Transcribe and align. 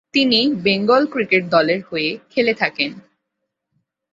তিনি 0.13 0.39
Bengal 0.63 1.03
cricket 1.05 1.43
দলের 1.49 1.79
হয়ে 1.89 2.09
খেলে 2.29 2.53
থাকেন। 2.53 2.91